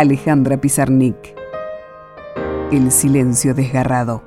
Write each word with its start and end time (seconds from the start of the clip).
Alejandra 0.00 0.58
Pizarnik. 0.58 1.36
El 2.72 2.90
silencio 2.90 3.52
desgarrado. 3.52 4.22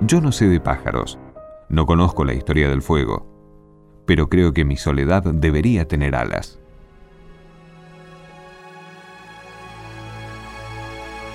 Yo 0.00 0.20
no 0.20 0.32
sé 0.32 0.48
de 0.48 0.58
pájaros, 0.58 1.16
no 1.68 1.86
conozco 1.86 2.24
la 2.24 2.34
historia 2.34 2.68
del 2.68 2.82
fuego, 2.82 3.24
pero 4.04 4.28
creo 4.28 4.52
que 4.52 4.64
mi 4.64 4.76
soledad 4.76 5.22
debería 5.22 5.86
tener 5.86 6.16
alas. 6.16 6.58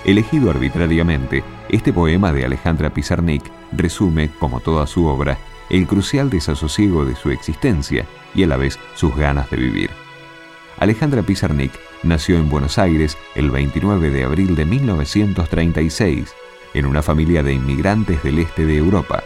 Elegido 0.03 0.49
arbitrariamente, 0.49 1.45
este 1.69 1.93
poema 1.93 2.33
de 2.33 2.43
Alejandra 2.43 2.89
Pizarnik 2.89 3.43
resume, 3.71 4.31
como 4.37 4.59
toda 4.59 4.85
su 4.85 5.05
obra, 5.05 5.37
el 5.69 5.87
crucial 5.87 6.29
desasosiego 6.29 7.05
de 7.05 7.15
su 7.15 7.31
existencia 7.31 8.05
y 8.33 8.43
a 8.43 8.47
la 8.47 8.57
vez 8.57 8.79
sus 8.95 9.15
ganas 9.15 9.49
de 9.49 9.57
vivir. 9.57 9.89
Alejandra 10.79 11.23
Pizarnik 11.23 11.71
nació 12.03 12.37
en 12.37 12.49
Buenos 12.49 12.77
Aires 12.77 13.17
el 13.35 13.51
29 13.51 14.09
de 14.09 14.23
abril 14.23 14.55
de 14.55 14.65
1936, 14.65 16.33
en 16.73 16.85
una 16.85 17.01
familia 17.01 17.43
de 17.43 17.53
inmigrantes 17.53 18.21
del 18.23 18.39
este 18.39 18.65
de 18.65 18.77
Europa. 18.77 19.23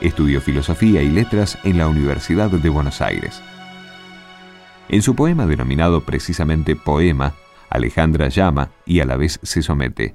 Estudió 0.00 0.40
filosofía 0.40 1.02
y 1.02 1.10
letras 1.10 1.58
en 1.64 1.78
la 1.78 1.88
Universidad 1.88 2.50
de 2.50 2.68
Buenos 2.68 3.00
Aires. 3.00 3.42
En 4.88 5.02
su 5.02 5.14
poema 5.14 5.46
denominado 5.46 6.00
precisamente 6.02 6.76
Poema, 6.76 7.34
Alejandra 7.68 8.28
llama 8.28 8.70
y 8.86 9.00
a 9.00 9.04
la 9.04 9.16
vez 9.16 9.38
se 9.42 9.62
somete. 9.62 10.14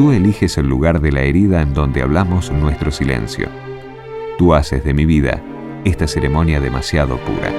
Tú 0.00 0.12
eliges 0.12 0.56
el 0.56 0.66
lugar 0.66 1.02
de 1.02 1.12
la 1.12 1.20
herida 1.20 1.60
en 1.60 1.74
donde 1.74 2.00
hablamos 2.00 2.50
nuestro 2.50 2.90
silencio. 2.90 3.50
Tú 4.38 4.54
haces 4.54 4.82
de 4.82 4.94
mi 4.94 5.04
vida 5.04 5.42
esta 5.84 6.08
ceremonia 6.08 6.58
demasiado 6.58 7.18
pura. 7.18 7.52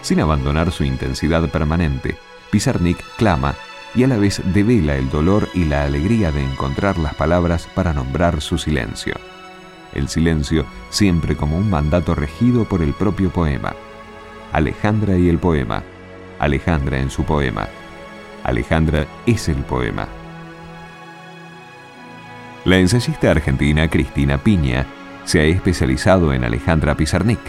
Sin 0.00 0.18
abandonar 0.20 0.72
su 0.72 0.84
intensidad 0.84 1.46
permanente, 1.50 2.16
Pizarnik 2.50 3.04
clama 3.18 3.54
y 3.94 4.04
a 4.04 4.06
la 4.06 4.16
vez 4.16 4.40
devela 4.54 4.96
el 4.96 5.10
dolor 5.10 5.50
y 5.52 5.66
la 5.66 5.84
alegría 5.84 6.32
de 6.32 6.42
encontrar 6.42 6.96
las 6.96 7.14
palabras 7.14 7.68
para 7.74 7.92
nombrar 7.92 8.40
su 8.40 8.56
silencio. 8.56 9.12
El 9.92 10.08
silencio 10.08 10.64
siempre 10.88 11.36
como 11.36 11.58
un 11.58 11.68
mandato 11.68 12.14
regido 12.14 12.64
por 12.64 12.80
el 12.80 12.94
propio 12.94 13.28
poema. 13.28 13.74
Alejandra 14.52 15.18
y 15.18 15.28
el 15.28 15.36
poema 15.36 15.84
Alejandra 16.38 16.98
en 16.98 17.10
su 17.10 17.24
poema. 17.24 17.68
Alejandra 18.42 19.06
es 19.26 19.48
el 19.48 19.56
poema. 19.64 20.08
La 22.64 22.78
ensayista 22.78 23.30
argentina 23.30 23.88
Cristina 23.88 24.38
Piña 24.38 24.86
se 25.24 25.40
ha 25.40 25.44
especializado 25.44 26.32
en 26.32 26.44
Alejandra 26.44 26.96
Pizarnik. 26.96 27.40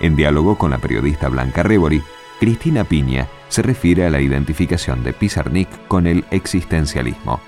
En 0.00 0.16
diálogo 0.16 0.56
con 0.58 0.70
la 0.70 0.78
periodista 0.78 1.28
Blanca 1.28 1.62
Rebori, 1.62 2.02
Cristina 2.38 2.84
Piña 2.84 3.26
se 3.48 3.62
refiere 3.62 4.06
a 4.06 4.10
la 4.10 4.20
identificación 4.20 5.02
de 5.02 5.12
Pizarnik 5.12 5.68
con 5.88 6.06
el 6.06 6.24
existencialismo. 6.30 7.40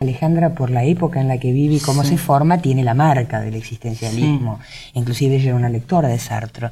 Alejandra, 0.00 0.54
por 0.54 0.70
la 0.70 0.84
época 0.84 1.20
en 1.20 1.28
la 1.28 1.38
que 1.38 1.52
vive 1.52 1.74
y 1.74 1.80
cómo 1.80 2.04
se 2.04 2.16
forma, 2.16 2.62
tiene 2.62 2.82
la 2.82 2.94
marca 2.94 3.40
del 3.40 3.54
existencialismo. 3.54 4.58
Inclusive 4.94 5.36
ella 5.36 5.50
era 5.50 5.56
una 5.56 5.68
lectora 5.68 6.08
de 6.08 6.18
Sartre. 6.18 6.70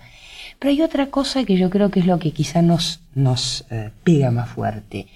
Pero 0.58 0.70
hay 0.70 0.82
otra 0.82 1.06
cosa 1.06 1.44
que 1.44 1.56
yo 1.56 1.70
creo 1.70 1.90
que 1.90 2.00
es 2.00 2.06
lo 2.06 2.18
que 2.18 2.32
quizá 2.32 2.62
nos, 2.62 3.00
nos 3.14 3.64
eh, 3.70 3.90
pega 4.04 4.30
más 4.30 4.48
fuerte. 4.48 5.06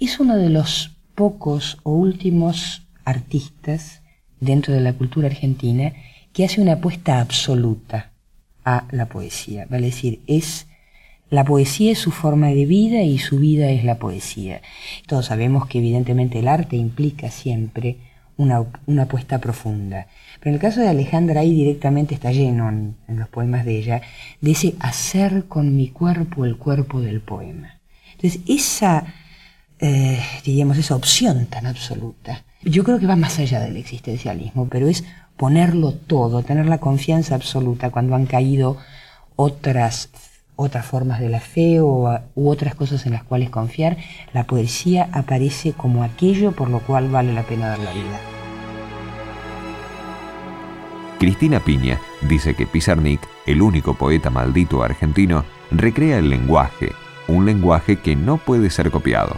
Es 0.00 0.18
uno 0.18 0.36
de 0.36 0.48
los 0.48 0.92
pocos 1.14 1.78
o 1.82 1.92
últimos 1.92 2.82
artistas 3.04 4.00
dentro 4.40 4.72
de 4.72 4.80
la 4.80 4.92
cultura 4.94 5.28
argentina 5.28 5.92
que 6.32 6.44
hace 6.44 6.60
una 6.60 6.74
apuesta 6.74 7.20
absoluta 7.20 8.10
a 8.64 8.86
la 8.90 9.06
poesía. 9.06 9.66
Vale 9.68 9.86
decir, 9.86 10.20
es 10.26 10.66
la 11.30 11.44
poesía 11.44 11.92
es 11.92 11.98
su 11.98 12.10
forma 12.10 12.48
de 12.48 12.66
vida 12.66 13.02
y 13.02 13.18
su 13.18 13.38
vida 13.38 13.70
es 13.70 13.84
la 13.84 13.98
poesía. 13.98 14.60
Todos 15.06 15.26
sabemos 15.26 15.66
que 15.66 15.78
evidentemente 15.78 16.40
el 16.40 16.48
arte 16.48 16.76
implica 16.76 17.30
siempre 17.30 17.96
una, 18.36 18.64
una 18.86 19.02
apuesta 19.02 19.38
profunda. 19.38 20.06
Pero 20.40 20.50
en 20.50 20.54
el 20.54 20.60
caso 20.60 20.80
de 20.80 20.88
Alejandra 20.88 21.40
ahí 21.40 21.54
directamente 21.54 22.14
está 22.14 22.32
lleno 22.32 22.68
en, 22.68 22.96
los 23.08 23.28
poemas 23.28 23.64
de 23.64 23.78
ella 23.78 24.02
de 24.40 24.50
ese 24.50 24.74
hacer 24.80 25.44
con 25.46 25.76
mi 25.76 25.88
cuerpo 25.88 26.44
el 26.44 26.56
cuerpo 26.56 27.00
del 27.00 27.20
poema. 27.20 27.80
Entonces 28.12 28.40
esa, 28.46 29.04
eh, 29.78 30.20
diríamos, 30.44 30.78
esa 30.78 30.96
opción 30.96 31.46
tan 31.46 31.66
absoluta, 31.66 32.44
yo 32.62 32.84
creo 32.84 32.98
que 32.98 33.06
va 33.06 33.16
más 33.16 33.38
allá 33.38 33.60
del 33.60 33.76
existencialismo, 33.76 34.68
pero 34.68 34.88
es 34.88 35.04
ponerlo 35.36 35.92
todo, 35.92 36.42
tener 36.42 36.66
la 36.66 36.78
confianza 36.78 37.34
absoluta 37.34 37.90
cuando 37.90 38.14
han 38.14 38.26
caído 38.26 38.76
otras 39.36 40.10
otras 40.62 40.86
formas 40.86 41.20
de 41.20 41.28
la 41.28 41.40
fe 41.40 41.80
o, 41.80 42.18
u 42.34 42.48
otras 42.48 42.74
cosas 42.74 43.04
en 43.06 43.12
las 43.12 43.24
cuales 43.24 43.50
confiar, 43.50 43.96
la 44.32 44.44
poesía 44.44 45.08
aparece 45.12 45.72
como 45.72 46.02
aquello 46.04 46.52
por 46.52 46.70
lo 46.70 46.80
cual 46.80 47.10
vale 47.10 47.32
la 47.32 47.42
pena 47.42 47.68
dar 47.68 47.78
la 47.78 47.92
vida. 47.92 48.20
Cristina 51.18 51.60
Piña 51.60 52.00
dice 52.28 52.54
que 52.54 52.66
Pizarnik, 52.66 53.20
el 53.46 53.62
único 53.62 53.94
poeta 53.94 54.28
maldito 54.28 54.82
argentino, 54.82 55.44
recrea 55.70 56.18
el 56.18 56.28
lenguaje, 56.28 56.90
un 57.28 57.46
lenguaje 57.46 57.96
que 57.96 58.16
no 58.16 58.38
puede 58.38 58.70
ser 58.70 58.90
copiado. 58.90 59.36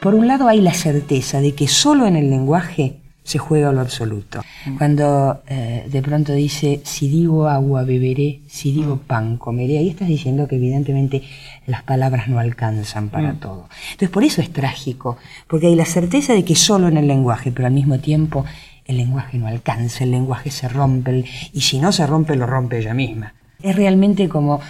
Por 0.00 0.16
un 0.16 0.26
lado 0.26 0.48
hay 0.48 0.60
la 0.60 0.74
certeza 0.74 1.40
de 1.40 1.54
que 1.54 1.68
solo 1.68 2.06
en 2.06 2.16
el 2.16 2.30
lenguaje 2.30 3.01
se 3.24 3.38
juega 3.38 3.72
lo 3.72 3.80
absoluto. 3.80 4.42
Cuando 4.78 5.42
eh, 5.46 5.86
de 5.88 6.02
pronto 6.02 6.32
dice, 6.32 6.80
si 6.84 7.08
digo 7.08 7.48
agua 7.48 7.84
beberé, 7.84 8.40
si 8.48 8.72
digo 8.72 8.98
pan 8.98 9.36
comeré, 9.36 9.78
ahí 9.78 9.88
estás 9.90 10.08
diciendo 10.08 10.48
que 10.48 10.56
evidentemente 10.56 11.22
las 11.66 11.82
palabras 11.82 12.28
no 12.28 12.38
alcanzan 12.38 13.10
para 13.10 13.34
mm. 13.34 13.36
todo. 13.38 13.68
Entonces 13.92 14.10
por 14.10 14.24
eso 14.24 14.40
es 14.40 14.52
trágico, 14.52 15.16
porque 15.46 15.68
hay 15.68 15.76
la 15.76 15.84
certeza 15.84 16.32
de 16.32 16.44
que 16.44 16.56
solo 16.56 16.88
en 16.88 16.96
el 16.96 17.06
lenguaje, 17.06 17.52
pero 17.52 17.66
al 17.66 17.74
mismo 17.74 17.98
tiempo 18.00 18.44
el 18.84 18.96
lenguaje 18.96 19.38
no 19.38 19.46
alcanza, 19.46 20.04
el 20.04 20.10
lenguaje 20.10 20.50
se 20.50 20.68
rompe, 20.68 21.24
y 21.52 21.60
si 21.60 21.78
no 21.78 21.92
se 21.92 22.06
rompe, 22.06 22.34
lo 22.34 22.46
rompe 22.46 22.78
ella 22.78 22.94
misma. 22.94 23.34
Es 23.62 23.76
realmente 23.76 24.28
como 24.28 24.60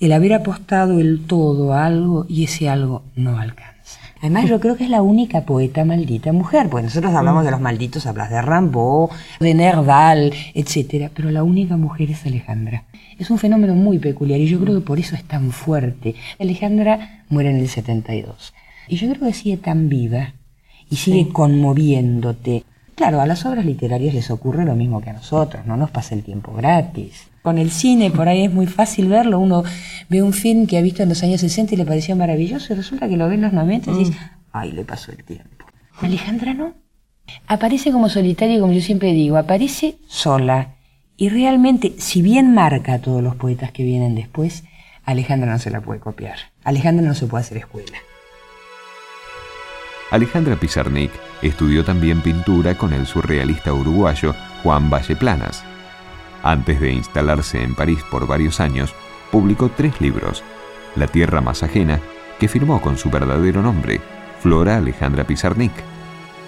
el 0.00 0.12
haber 0.12 0.32
apostado 0.32 0.98
el 0.98 1.26
todo 1.26 1.74
a 1.74 1.84
algo 1.84 2.24
y 2.28 2.44
ese 2.44 2.70
algo 2.70 3.02
no 3.16 3.38
alcanza. 3.38 3.79
Además, 4.20 4.46
yo 4.46 4.60
creo 4.60 4.76
que 4.76 4.84
es 4.84 4.90
la 4.90 5.00
única 5.00 5.42
poeta 5.46 5.84
maldita 5.84 6.32
mujer, 6.32 6.68
pues 6.68 6.84
nosotros 6.84 7.14
hablamos 7.14 7.42
de 7.42 7.50
los 7.50 7.60
malditos, 7.60 8.06
hablas 8.06 8.28
de 8.28 8.42
Rambaud, 8.42 9.08
de 9.40 9.54
Nerdal, 9.54 10.34
etc. 10.54 11.10
Pero 11.14 11.30
la 11.30 11.42
única 11.42 11.78
mujer 11.78 12.10
es 12.10 12.26
Alejandra. 12.26 12.84
Es 13.18 13.30
un 13.30 13.38
fenómeno 13.38 13.74
muy 13.74 13.98
peculiar 13.98 14.38
y 14.38 14.46
yo 14.46 14.60
creo 14.60 14.74
que 14.74 14.86
por 14.86 14.98
eso 14.98 15.14
es 15.14 15.24
tan 15.24 15.52
fuerte. 15.52 16.14
Alejandra 16.38 17.24
muere 17.30 17.50
en 17.50 17.56
el 17.56 17.68
72. 17.68 18.52
Y 18.88 18.96
yo 18.96 19.08
creo 19.08 19.28
que 19.28 19.34
sigue 19.34 19.56
tan 19.56 19.88
viva 19.88 20.34
y 20.90 20.96
sigue 20.96 21.32
conmoviéndote. 21.32 22.64
Claro, 22.96 23.22
a 23.22 23.26
las 23.26 23.46
obras 23.46 23.64
literarias 23.64 24.12
les 24.12 24.30
ocurre 24.30 24.66
lo 24.66 24.74
mismo 24.74 25.00
que 25.00 25.08
a 25.08 25.14
nosotros, 25.14 25.64
no 25.64 25.78
nos 25.78 25.90
pasa 25.90 26.14
el 26.14 26.24
tiempo 26.24 26.52
gratis. 26.52 27.29
Con 27.42 27.58
el 27.58 27.70
cine, 27.70 28.10
por 28.10 28.28
ahí 28.28 28.44
es 28.44 28.52
muy 28.52 28.66
fácil 28.66 29.08
verlo, 29.08 29.38
uno 29.38 29.64
ve 30.08 30.22
un 30.22 30.32
film 30.32 30.66
que 30.66 30.76
ha 30.76 30.82
visto 30.82 31.02
en 31.02 31.08
los 31.08 31.22
años 31.22 31.40
60 31.40 31.74
y 31.74 31.78
le 31.78 31.86
pareció 31.86 32.14
maravilloso 32.14 32.72
y 32.72 32.76
resulta 32.76 33.08
que 33.08 33.16
lo 33.16 33.28
ve 33.28 33.36
en 33.36 33.42
los 33.42 33.52
90 33.52 33.90
y 33.90 33.94
dices, 33.94 34.16
mm. 34.16 34.34
ay, 34.52 34.72
le 34.72 34.84
pasó 34.84 35.10
el 35.12 35.24
tiempo. 35.24 35.64
Alejandra 36.00 36.52
no. 36.52 36.74
Aparece 37.46 37.92
como 37.92 38.08
solitaria, 38.08 38.60
como 38.60 38.72
yo 38.72 38.80
siempre 38.80 39.12
digo, 39.12 39.36
aparece 39.36 39.96
sola. 40.06 40.74
Y 41.16 41.28
realmente, 41.28 41.94
si 41.98 42.22
bien 42.22 42.54
marca 42.54 42.94
a 42.94 42.98
todos 42.98 43.22
los 43.22 43.36
poetas 43.36 43.72
que 43.72 43.84
vienen 43.84 44.14
después, 44.14 44.64
Alejandra 45.04 45.52
no 45.52 45.58
se 45.58 45.70
la 45.70 45.80
puede 45.80 46.00
copiar. 46.00 46.36
Alejandra 46.64 47.06
no 47.06 47.14
se 47.14 47.26
puede 47.26 47.44
hacer 47.44 47.58
escuela. 47.58 47.98
Alejandra 50.10 50.56
Pizarnik 50.56 51.12
estudió 51.40 51.84
también 51.84 52.20
pintura 52.20 52.76
con 52.76 52.92
el 52.92 53.06
surrealista 53.06 53.72
uruguayo 53.72 54.34
Juan 54.62 54.90
Valleplanas. 54.90 55.64
Antes 56.42 56.80
de 56.80 56.92
instalarse 56.92 57.62
en 57.62 57.74
París 57.74 58.02
por 58.10 58.26
varios 58.26 58.60
años, 58.60 58.94
publicó 59.30 59.70
tres 59.70 60.00
libros, 60.00 60.42
La 60.96 61.06
Tierra 61.06 61.40
Más 61.40 61.62
Ajena, 61.62 62.00
que 62.38 62.48
firmó 62.48 62.80
con 62.80 62.96
su 62.96 63.10
verdadero 63.10 63.62
nombre, 63.62 64.00
Flora 64.40 64.78
Alejandra 64.78 65.24
Pizarnik, 65.24 65.72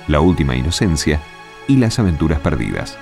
La 0.08 0.20
Última 0.20 0.56
Inocencia 0.56 1.20
y 1.68 1.76
Las 1.76 1.98
Aventuras 1.98 2.40
Perdidas. 2.40 2.98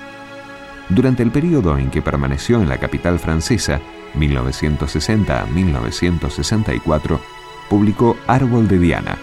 Durante 0.89 1.23
el 1.23 1.31
periodo 1.31 1.77
en 1.77 1.89
que 1.89 2.01
permaneció 2.01 2.61
en 2.61 2.67
la 2.67 2.77
capital 2.77 3.17
francesa, 3.17 3.79
1960 4.13 5.41
a 5.41 5.45
1964, 5.45 7.21
publicó 7.69 8.17
Árbol 8.27 8.67
de 8.67 8.77
Diana, 8.77 9.17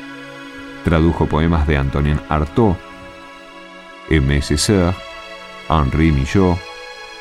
Tradujo 0.84 1.26
poemas 1.26 1.66
de 1.66 1.76
Antonin 1.76 2.18
Artaud, 2.30 2.76
Aimé 4.10 4.40
Césaire, 4.40 4.94
Henri 5.68 6.12
Millot, 6.12 6.58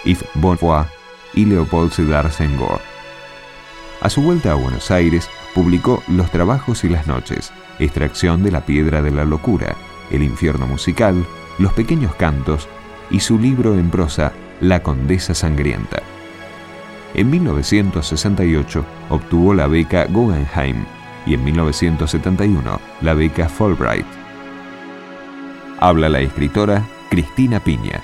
Yves 0.07 0.25
Bonfoy 0.35 0.85
y 1.33 1.45
Leopold 1.45 1.91
Sédar 1.91 2.31
Senghor. 2.31 2.79
A 4.01 4.09
su 4.09 4.21
vuelta 4.21 4.53
a 4.53 4.55
Buenos 4.55 4.89
Aires, 4.89 5.29
publicó 5.53 6.01
Los 6.07 6.31
trabajos 6.31 6.83
y 6.83 6.89
las 6.89 7.07
noches, 7.07 7.51
Extracción 7.79 8.43
de 8.43 8.51
la 8.51 8.65
piedra 8.65 9.01
de 9.01 9.11
la 9.11 9.25
locura, 9.25 9.75
El 10.09 10.23
infierno 10.23 10.65
musical, 10.65 11.25
Los 11.59 11.73
pequeños 11.73 12.15
cantos 12.15 12.67
y 13.09 13.19
su 13.19 13.37
libro 13.37 13.73
en 13.73 13.89
prosa, 13.89 14.31
La 14.61 14.81
condesa 14.81 15.33
sangrienta. 15.33 16.01
En 17.13 17.29
1968 17.29 18.85
obtuvo 19.09 19.53
la 19.53 19.67
beca 19.67 20.05
Guggenheim 20.05 20.85
y 21.25 21.33
en 21.33 21.43
1971 21.43 22.79
la 23.01 23.13
beca 23.13 23.49
Fulbright. 23.49 24.05
Habla 25.79 26.09
la 26.09 26.21
escritora 26.21 26.85
Cristina 27.09 27.59
Piña. 27.59 28.01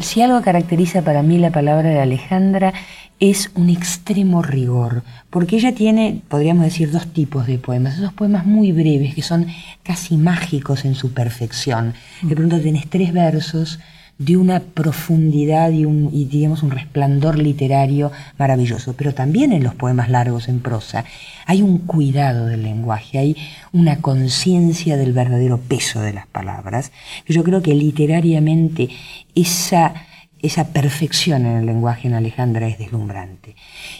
Si 0.00 0.20
algo 0.20 0.42
caracteriza 0.42 1.02
para 1.02 1.22
mí 1.22 1.38
la 1.38 1.50
palabra 1.50 1.88
de 1.88 2.00
Alejandra 2.00 2.74
es 3.18 3.50
un 3.54 3.70
extremo 3.70 4.42
rigor, 4.42 5.02
porque 5.30 5.56
ella 5.56 5.74
tiene, 5.74 6.20
podríamos 6.28 6.64
decir, 6.64 6.90
dos 6.90 7.06
tipos 7.06 7.46
de 7.46 7.58
poemas, 7.58 7.98
esos 7.98 8.12
poemas 8.12 8.44
muy 8.44 8.72
breves 8.72 9.14
que 9.14 9.22
son 9.22 9.46
casi 9.82 10.16
mágicos 10.16 10.84
en 10.84 10.94
su 10.94 11.12
perfección. 11.12 11.94
De 12.20 12.36
pronto 12.36 12.60
tenés 12.60 12.88
tres 12.90 13.12
versos 13.12 13.78
de 14.18 14.36
una 14.36 14.60
profundidad 14.60 15.70
y, 15.70 15.84
un, 15.84 16.10
y 16.12 16.24
digamos 16.24 16.62
un 16.62 16.70
resplandor 16.70 17.38
literario 17.38 18.10
maravilloso, 18.38 18.94
pero 18.96 19.12
también 19.12 19.52
en 19.52 19.62
los 19.62 19.74
poemas 19.74 20.08
largos 20.08 20.48
en 20.48 20.60
prosa 20.60 21.04
hay 21.44 21.60
un 21.60 21.78
cuidado 21.78 22.46
del 22.46 22.62
lenguaje, 22.62 23.18
hay 23.18 23.36
una 23.72 23.98
conciencia 23.98 24.96
del 24.96 25.12
verdadero 25.12 25.58
peso 25.58 26.00
de 26.00 26.14
las 26.14 26.26
palabras, 26.26 26.92
yo 27.28 27.44
creo 27.44 27.62
que 27.62 27.74
literariamente 27.74 28.88
esa 29.34 29.94
esa 30.42 30.68
perfección 30.68 31.46
en 31.46 31.56
el 31.56 31.66
lenguaje 31.66 32.08
en 32.08 32.14
Alejandra 32.14 32.68
es 32.68 32.78
deslumbrante. 32.78 33.56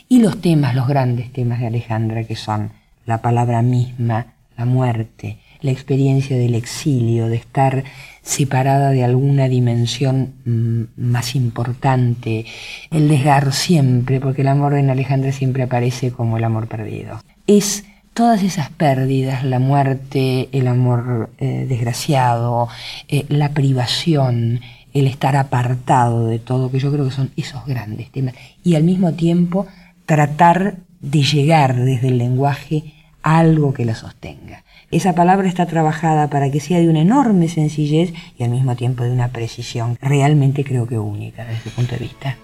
Y 0.08 0.20
los 0.20 0.40
temas, 0.40 0.74
los 0.74 0.86
grandes 0.86 1.32
temas 1.32 1.60
de 1.60 1.66
Alejandra, 1.66 2.24
que 2.24 2.36
son 2.36 2.72
la 3.04 3.22
palabra 3.22 3.62
misma, 3.62 4.34
la 4.56 4.64
muerte, 4.64 5.38
la 5.60 5.70
experiencia 5.70 6.36
del 6.36 6.54
exilio, 6.54 7.26
de 7.28 7.36
estar 7.36 7.84
separada 8.22 8.90
de 8.90 9.04
alguna 9.04 9.48
dimensión 9.48 10.34
mm, 10.44 11.00
más 11.00 11.36
importante, 11.36 12.44
el 12.90 13.08
desgarro 13.08 13.52
siempre, 13.52 14.20
porque 14.20 14.42
el 14.42 14.48
amor 14.48 14.74
en 14.74 14.90
Alejandra 14.90 15.32
siempre 15.32 15.62
aparece 15.62 16.10
como 16.10 16.36
el 16.36 16.44
amor 16.44 16.66
perdido. 16.66 17.20
Es 17.46 17.84
todas 18.14 18.42
esas 18.42 18.70
pérdidas, 18.70 19.44
la 19.44 19.58
muerte, 19.58 20.48
el 20.52 20.66
amor 20.66 21.30
eh, 21.38 21.66
desgraciado, 21.68 22.68
eh, 23.08 23.26
la 23.28 23.50
privación, 23.50 24.60
el 24.92 25.06
estar 25.06 25.36
apartado 25.36 26.26
de 26.26 26.38
todo, 26.38 26.70
que 26.70 26.78
yo 26.80 26.90
creo 26.90 27.04
que 27.04 27.14
son 27.14 27.30
esos 27.36 27.64
grandes 27.66 28.10
temas, 28.10 28.34
y 28.64 28.74
al 28.74 28.84
mismo 28.84 29.12
tiempo 29.12 29.66
tratar 30.06 30.78
de 31.00 31.22
llegar 31.22 31.76
desde 31.76 32.08
el 32.08 32.18
lenguaje 32.18 32.94
a 33.22 33.38
algo 33.38 33.74
que 33.74 33.84
la 33.84 33.94
sostenga. 33.94 34.64
Esa 34.90 35.14
palabra 35.14 35.48
está 35.48 35.66
trabajada 35.66 36.30
para 36.30 36.50
que 36.50 36.60
sea 36.60 36.78
de 36.78 36.88
una 36.88 37.00
enorme 37.00 37.48
sencillez 37.48 38.12
y 38.38 38.44
al 38.44 38.50
mismo 38.50 38.76
tiempo 38.76 39.02
de 39.02 39.10
una 39.10 39.28
precisión 39.28 39.98
realmente 40.00 40.64
creo 40.64 40.86
que 40.86 40.98
única 40.98 41.44
desde 41.44 41.58
ese 41.58 41.70
punto 41.70 41.92
de 41.94 42.00
vista. 42.00 42.36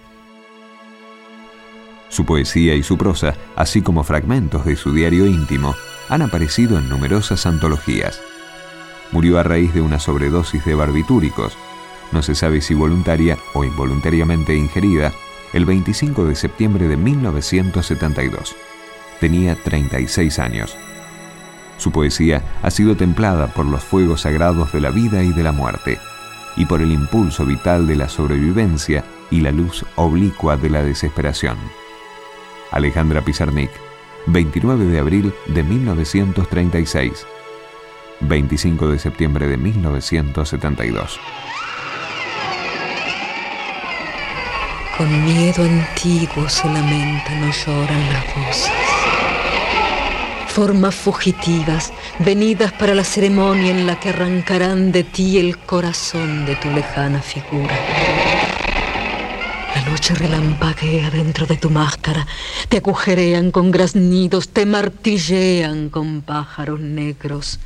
Su 2.08 2.26
poesía 2.26 2.74
y 2.74 2.82
su 2.82 2.98
prosa, 2.98 3.34
así 3.56 3.80
como 3.80 4.02
fragmentos 4.02 4.66
de 4.66 4.76
su 4.76 4.92
diario 4.92 5.26
íntimo, 5.26 5.74
han 6.08 6.20
aparecido 6.20 6.78
en 6.78 6.88
numerosas 6.88 7.46
antologías. 7.46 8.20
Murió 9.12 9.38
a 9.38 9.44
raíz 9.44 9.72
de 9.72 9.80
una 9.80 9.98
sobredosis 9.98 10.64
de 10.64 10.74
barbitúricos, 10.74 11.56
no 12.10 12.22
se 12.22 12.34
sabe 12.34 12.60
si 12.60 12.74
voluntaria 12.74 13.38
o 13.54 13.64
involuntariamente 13.64 14.54
ingerida, 14.54 15.12
el 15.54 15.64
25 15.64 16.24
de 16.26 16.34
septiembre 16.34 16.88
de 16.88 16.96
1972. 16.96 18.56
Tenía 19.20 19.54
36 19.54 20.38
años. 20.38 20.76
Su 21.82 21.90
poesía 21.90 22.44
ha 22.62 22.70
sido 22.70 22.96
templada 22.96 23.48
por 23.48 23.66
los 23.66 23.82
fuegos 23.82 24.20
sagrados 24.20 24.72
de 24.72 24.80
la 24.80 24.90
vida 24.90 25.24
y 25.24 25.32
de 25.32 25.42
la 25.42 25.50
muerte, 25.50 25.98
y 26.56 26.64
por 26.64 26.80
el 26.80 26.92
impulso 26.92 27.44
vital 27.44 27.88
de 27.88 27.96
la 27.96 28.08
sobrevivencia 28.08 29.02
y 29.32 29.40
la 29.40 29.50
luz 29.50 29.84
oblicua 29.96 30.56
de 30.56 30.70
la 30.70 30.84
desesperación. 30.84 31.56
Alejandra 32.70 33.20
Pizarnik, 33.22 33.72
29 34.26 34.84
de 34.84 34.98
abril 35.00 35.34
de 35.48 35.64
1936, 35.64 37.26
25 38.20 38.88
de 38.88 38.98
septiembre 39.00 39.48
de 39.48 39.56
1972. 39.56 41.18
Con 44.96 45.24
miedo 45.24 45.64
antiguo 45.64 46.48
solamente 46.48 47.34
no 47.40 47.50
lloran 47.50 48.12
las 48.12 48.36
voces. 48.36 48.91
Formas 50.54 50.94
fugitivas, 50.94 51.94
venidas 52.18 52.74
para 52.74 52.94
la 52.94 53.04
ceremonia 53.04 53.70
en 53.70 53.86
la 53.86 53.98
que 53.98 54.10
arrancarán 54.10 54.92
de 54.92 55.02
ti 55.02 55.38
el 55.38 55.56
corazón 55.56 56.44
de 56.44 56.56
tu 56.56 56.68
lejana 56.70 57.22
figura. 57.22 57.74
La 59.74 59.80
noche 59.90 60.14
relampaguea 60.14 61.08
dentro 61.08 61.46
de 61.46 61.56
tu 61.56 61.70
máscara, 61.70 62.26
te 62.68 62.76
agujerean 62.76 63.50
con 63.50 63.70
graznidos, 63.70 64.50
te 64.50 64.66
martillean 64.66 65.88
con 65.88 66.20
pájaros 66.20 66.80
negros. 66.80 67.58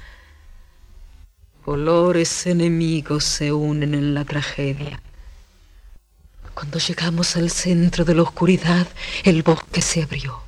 Colores 1.64 2.46
enemigos 2.46 3.24
se 3.24 3.52
unen 3.52 3.94
en 3.94 4.14
la 4.14 4.24
tragedia. 4.24 5.02
Cuando 6.54 6.78
llegamos 6.78 7.34
al 7.34 7.50
centro 7.50 8.04
de 8.04 8.14
la 8.14 8.22
oscuridad, 8.22 8.86
el 9.24 9.42
bosque 9.42 9.82
se 9.82 10.04
abrió. 10.04 10.45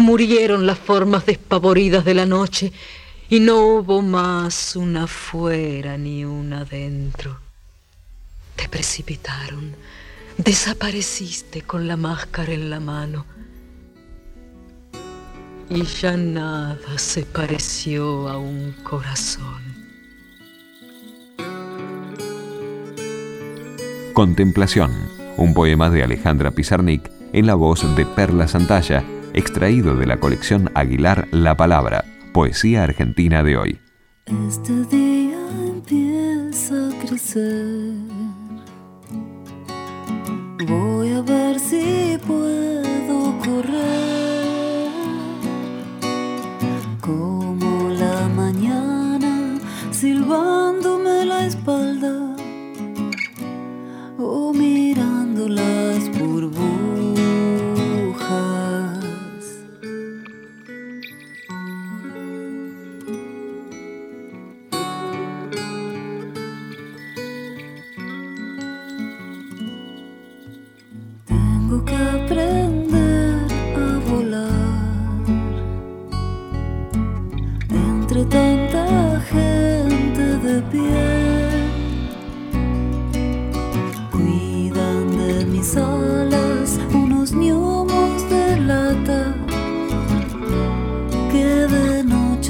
Murieron 0.00 0.66
las 0.66 0.78
formas 0.78 1.26
despavoridas 1.26 2.04
de 2.04 2.14
la 2.14 2.24
noche 2.24 2.72
y 3.28 3.38
no 3.38 3.58
hubo 3.66 4.00
más 4.00 4.74
una 4.74 5.04
afuera 5.04 5.98
ni 5.98 6.24
una 6.24 6.62
adentro. 6.62 7.38
Te 8.56 8.66
precipitaron, 8.68 9.76
desapareciste 10.38 11.62
con 11.62 11.86
la 11.86 11.98
máscara 11.98 12.52
en 12.52 12.70
la 12.70 12.80
mano 12.80 13.26
y 15.68 15.84
ya 15.84 16.16
nada 16.16 16.98
se 16.98 17.24
pareció 17.24 18.26
a 18.28 18.38
un 18.38 18.74
corazón. 18.82 19.62
Contemplación 24.14 24.90
un 25.36 25.54
poema 25.54 25.88
de 25.90 26.02
Alejandra 26.02 26.50
Pizarnik 26.50 27.10
en 27.32 27.46
la 27.46 27.54
voz 27.54 27.84
de 27.96 28.04
Perla 28.04 28.48
Santalla, 28.48 29.04
extraído 29.34 29.96
de 29.96 30.06
la 30.06 30.18
colección 30.18 30.70
Aguilar 30.74 31.28
La 31.30 31.56
Palabra, 31.56 32.04
poesía 32.32 32.84
argentina 32.84 33.42
de 33.42 33.56
hoy. 33.56 33.78
Este. 34.26 35.00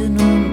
De 0.00 0.08
noche 0.08 0.49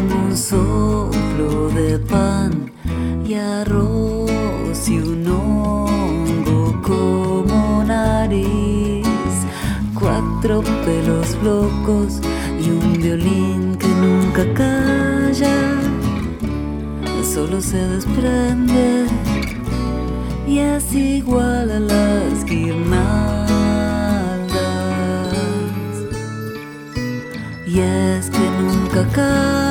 como 0.00 0.24
un 0.26 0.36
soplo 0.36 1.68
de 1.70 1.98
pan 1.98 2.70
y 3.26 3.34
arroz 3.34 4.88
y 4.88 4.98
un 4.98 5.26
hongo 5.26 6.80
como 6.82 7.84
nariz, 7.84 9.06
cuatro 9.94 10.62
pelos 10.84 11.36
locos 11.42 12.20
y 12.58 12.70
un 12.70 12.94
violín 12.94 13.76
que 13.76 13.88
nunca 13.88 14.44
calla, 14.54 15.58
solo 17.22 17.60
se 17.60 17.78
desprende 17.88 19.06
y 20.46 20.58
es 20.58 20.92
igual 20.94 21.70
a 21.70 21.80
las 21.80 22.44
guirnaldas. 22.44 23.00
Y 27.66 27.80
es 27.80 28.30
que 28.30 28.44
nunca 28.60 29.06
calla, 29.14 29.69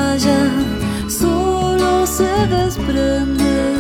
solo 1.07 2.07
se 2.07 2.47
desprende 2.47 3.75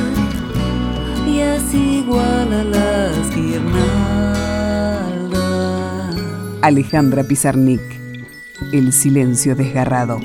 y 1.27 1.39
es 1.39 1.73
igual 1.73 2.53
a 2.53 2.63
las 2.63 3.35
guirnaldas. 3.35 3.79
Alejandra 6.61 7.23
Pizarnik, 7.23 7.81
El 8.71 8.93
silencio 8.93 9.55
desgarrado. 9.55 10.19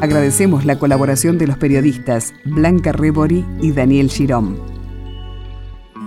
Agradecemos 0.00 0.64
la 0.64 0.78
colaboración 0.78 1.38
de 1.38 1.46
los 1.46 1.56
periodistas 1.56 2.34
Blanca 2.44 2.92
Rebori 2.92 3.44
y 3.60 3.70
Daniel 3.72 4.10
Girón. 4.10 4.58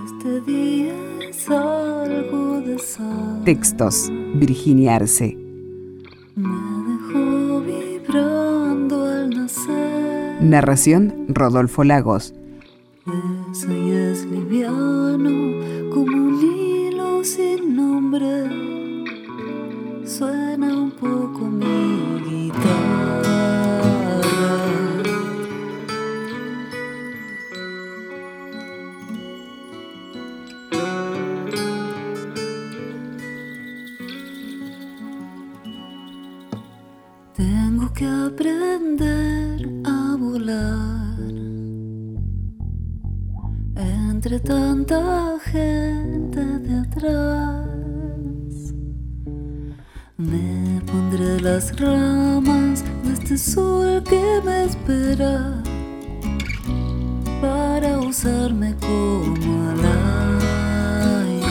Este 0.04 0.40
día 0.42 0.92
es 1.28 1.48
algo 1.48 2.60
de 2.60 2.78
sal. 2.78 3.42
Textos, 3.44 4.10
Virginia 4.34 4.96
Arce. 4.96 5.45
Narración, 10.50 11.26
Rodolfo 11.28 11.82
Lagos. 11.82 12.32
Ese 13.50 13.72
y 13.72 13.90
es 13.90 14.24
liviano 14.26 15.90
como 15.92 16.16
un 16.16 16.40
hilo 16.40 17.24
sin 17.24 17.74
nombre. 17.74 18.48
Suena 20.06 20.72
un 20.72 20.92
poco 20.92 21.40
mi 21.40 22.20
guitarra. 22.24 23.32
Tengo 37.34 37.92
que 37.92 38.06
aprender 38.06 39.25
entre 44.26 44.40
tanta 44.40 45.38
gente 45.52 46.40
de 46.40 46.80
atrás. 46.80 48.74
Me 50.16 50.80
pondré 50.84 51.40
las 51.40 51.78
ramas 51.78 52.82
de 53.04 53.12
este 53.12 53.38
sol 53.38 54.02
que 54.02 54.40
me 54.44 54.64
espera 54.64 55.62
para 57.40 58.00
usarme 58.00 58.74
como 58.80 59.70
al 59.70 59.84
aire. 61.24 61.46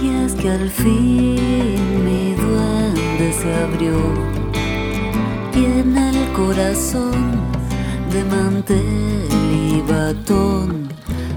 Y 0.00 0.08
es 0.24 0.34
que 0.34 0.50
al 0.50 0.70
fin 0.70 1.37
abrió. 3.78 3.96
Tiene 5.52 6.10
el 6.10 6.32
corazón 6.32 7.40
de 8.12 8.24
mantel 8.24 9.28
y 9.52 9.80
batón 9.82 10.88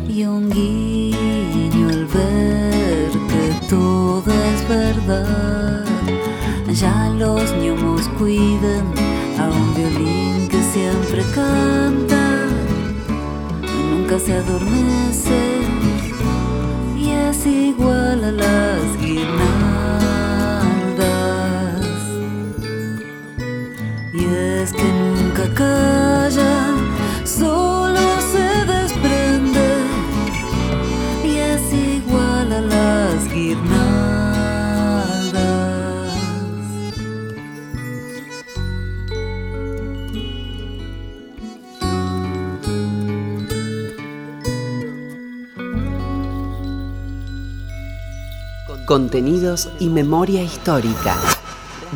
y 0.07 0.23
un 0.25 0.49
guiño 0.49 1.89
al 1.89 2.05
ver 2.05 3.11
que 3.29 3.67
todo 3.69 4.23
es 4.25 4.67
verdad. 4.67 5.85
Ya 6.73 7.09
los 7.09 7.53
ñomos 7.57 8.07
cuidan 8.17 8.85
a 9.37 9.49
un 9.49 9.75
violín 9.75 10.47
que 10.47 10.61
siempre 10.63 11.23
canta, 11.35 12.47
nunca 13.91 14.17
se 14.19 14.33
adormece 14.33 15.41
y 16.97 17.09
es 17.09 17.45
igual 17.45 18.23
a 18.23 18.31
las 18.31 18.97
guirnaldas. 18.99 19.60
Calla, 25.61 26.75
solo 27.23 27.99
se 28.31 28.47
desprende 28.73 29.67
y 31.23 31.37
es 31.37 31.73
igual 31.73 32.51
a 32.51 32.61
las 32.61 33.27
guirnaldas. 33.33 33.81
Contenidos 48.87 49.69
y 49.79 49.87
memoria 49.89 50.43
histórica. 50.43 51.15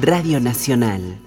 Radio 0.01 0.39
Nacional. 0.39 1.24